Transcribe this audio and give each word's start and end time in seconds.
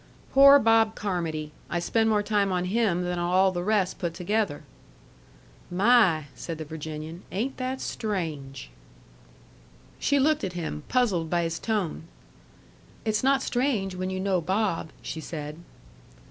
"Poor 0.33 0.57
Bob 0.57 0.95
Carmody. 0.95 1.51
I 1.69 1.77
spend 1.77 2.09
more 2.09 2.23
time 2.23 2.51
on 2.51 2.65
him 2.65 3.03
than 3.03 3.19
on 3.19 3.31
all 3.31 3.51
the 3.51 3.63
rest 3.63 3.99
put 3.99 4.15
together." 4.15 4.63
"My!" 5.69 6.25
said 6.33 6.57
the 6.57 6.65
Virginian. 6.65 7.21
"Ain't 7.31 7.57
that 7.57 7.79
strange!" 7.79 8.71
She 9.99 10.19
looked 10.19 10.43
at 10.43 10.53
him, 10.53 10.81
puzzled 10.89 11.29
by 11.29 11.43
his 11.43 11.59
tone. 11.59 12.05
"It's 13.05 13.23
not 13.23 13.43
strange 13.43 13.93
when 13.93 14.09
you 14.09 14.19
know 14.19 14.41
Bob," 14.41 14.89
she 15.03 15.21
said. 15.21 15.59